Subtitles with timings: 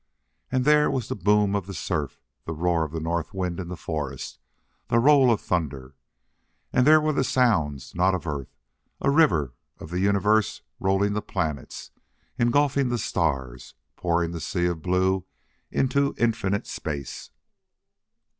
[0.51, 3.67] And there were the boom of the surf, the roar of the north wind in
[3.67, 4.39] the forest,
[4.87, 5.93] the roll of thunder.
[6.73, 8.51] And there were the sounds not of earth
[8.99, 11.91] a river of the universe rolling the planets,
[12.39, 15.23] engulfing the stars, pouring the sea of blue
[15.69, 17.29] into infinite space.